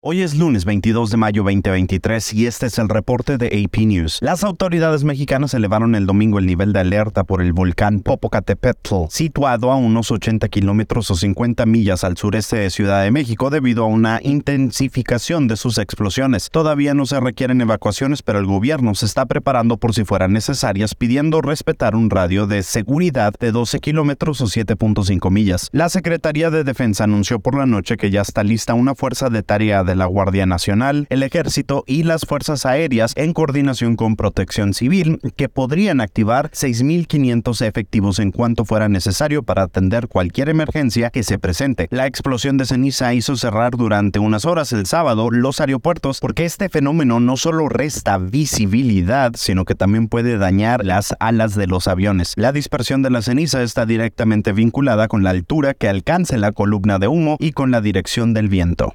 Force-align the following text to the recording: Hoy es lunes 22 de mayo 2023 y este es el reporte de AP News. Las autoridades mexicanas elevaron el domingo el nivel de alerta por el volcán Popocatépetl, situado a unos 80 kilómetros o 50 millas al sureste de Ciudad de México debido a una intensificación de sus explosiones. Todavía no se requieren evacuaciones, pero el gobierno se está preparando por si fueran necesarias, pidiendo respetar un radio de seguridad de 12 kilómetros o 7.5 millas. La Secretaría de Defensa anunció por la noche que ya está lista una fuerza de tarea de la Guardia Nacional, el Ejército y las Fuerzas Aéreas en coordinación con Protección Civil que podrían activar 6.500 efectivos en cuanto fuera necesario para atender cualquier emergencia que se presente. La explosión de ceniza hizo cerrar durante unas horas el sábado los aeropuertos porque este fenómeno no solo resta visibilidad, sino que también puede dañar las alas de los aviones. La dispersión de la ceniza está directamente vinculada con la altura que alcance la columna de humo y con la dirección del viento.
Hoy 0.00 0.22
es 0.22 0.36
lunes 0.36 0.64
22 0.64 1.10
de 1.10 1.16
mayo 1.16 1.42
2023 1.42 2.32
y 2.34 2.46
este 2.46 2.66
es 2.66 2.78
el 2.78 2.88
reporte 2.88 3.36
de 3.36 3.46
AP 3.48 3.78
News. 3.78 4.18
Las 4.20 4.44
autoridades 4.44 5.02
mexicanas 5.02 5.54
elevaron 5.54 5.96
el 5.96 6.06
domingo 6.06 6.38
el 6.38 6.46
nivel 6.46 6.72
de 6.72 6.78
alerta 6.78 7.24
por 7.24 7.42
el 7.42 7.52
volcán 7.52 7.98
Popocatépetl, 7.98 9.06
situado 9.10 9.72
a 9.72 9.76
unos 9.76 10.12
80 10.12 10.46
kilómetros 10.50 11.10
o 11.10 11.16
50 11.16 11.66
millas 11.66 12.04
al 12.04 12.16
sureste 12.16 12.58
de 12.58 12.70
Ciudad 12.70 13.02
de 13.02 13.10
México 13.10 13.50
debido 13.50 13.82
a 13.82 13.86
una 13.88 14.20
intensificación 14.22 15.48
de 15.48 15.56
sus 15.56 15.78
explosiones. 15.78 16.48
Todavía 16.52 16.94
no 16.94 17.04
se 17.04 17.18
requieren 17.18 17.60
evacuaciones, 17.60 18.22
pero 18.22 18.38
el 18.38 18.46
gobierno 18.46 18.94
se 18.94 19.04
está 19.04 19.26
preparando 19.26 19.78
por 19.78 19.94
si 19.94 20.04
fueran 20.04 20.32
necesarias, 20.32 20.94
pidiendo 20.94 21.40
respetar 21.40 21.96
un 21.96 22.08
radio 22.08 22.46
de 22.46 22.62
seguridad 22.62 23.34
de 23.40 23.50
12 23.50 23.80
kilómetros 23.80 24.40
o 24.42 24.44
7.5 24.44 25.28
millas. 25.32 25.68
La 25.72 25.88
Secretaría 25.88 26.50
de 26.50 26.62
Defensa 26.62 27.02
anunció 27.02 27.40
por 27.40 27.58
la 27.58 27.66
noche 27.66 27.96
que 27.96 28.12
ya 28.12 28.20
está 28.20 28.44
lista 28.44 28.74
una 28.74 28.94
fuerza 28.94 29.28
de 29.28 29.42
tarea 29.42 29.87
de 29.88 29.96
la 29.96 30.06
Guardia 30.06 30.44
Nacional, 30.44 31.06
el 31.08 31.22
Ejército 31.22 31.82
y 31.86 32.02
las 32.02 32.26
Fuerzas 32.26 32.66
Aéreas 32.66 33.12
en 33.16 33.32
coordinación 33.32 33.96
con 33.96 34.16
Protección 34.16 34.74
Civil 34.74 35.18
que 35.34 35.48
podrían 35.48 36.02
activar 36.02 36.50
6.500 36.50 37.66
efectivos 37.66 38.18
en 38.18 38.30
cuanto 38.30 38.66
fuera 38.66 38.88
necesario 38.88 39.42
para 39.42 39.62
atender 39.62 40.08
cualquier 40.08 40.50
emergencia 40.50 41.08
que 41.08 41.22
se 41.22 41.38
presente. 41.38 41.88
La 41.90 42.06
explosión 42.06 42.58
de 42.58 42.66
ceniza 42.66 43.14
hizo 43.14 43.34
cerrar 43.36 43.76
durante 43.76 44.18
unas 44.18 44.44
horas 44.44 44.72
el 44.72 44.84
sábado 44.84 45.30
los 45.30 45.60
aeropuertos 45.60 46.20
porque 46.20 46.44
este 46.44 46.68
fenómeno 46.68 47.18
no 47.18 47.38
solo 47.38 47.70
resta 47.70 48.18
visibilidad, 48.18 49.32
sino 49.36 49.64
que 49.64 49.74
también 49.74 50.08
puede 50.08 50.36
dañar 50.36 50.84
las 50.84 51.14
alas 51.18 51.54
de 51.54 51.66
los 51.66 51.88
aviones. 51.88 52.34
La 52.36 52.52
dispersión 52.52 53.02
de 53.02 53.10
la 53.10 53.22
ceniza 53.22 53.62
está 53.62 53.86
directamente 53.86 54.52
vinculada 54.52 55.08
con 55.08 55.22
la 55.22 55.30
altura 55.30 55.72
que 55.72 55.88
alcance 55.88 56.36
la 56.36 56.52
columna 56.52 56.98
de 56.98 57.08
humo 57.08 57.36
y 57.40 57.52
con 57.52 57.70
la 57.70 57.80
dirección 57.80 58.34
del 58.34 58.48
viento. 58.50 58.92